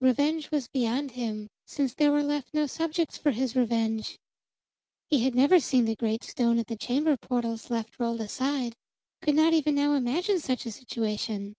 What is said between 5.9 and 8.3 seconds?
great stone at the chamber portals left rolled